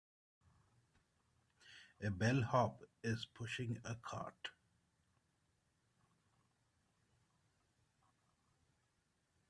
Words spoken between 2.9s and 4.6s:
is pushing a cart.